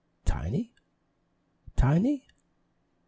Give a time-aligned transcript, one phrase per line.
[0.25, 0.71] "Tiny!
[1.75, 2.25] Tiny!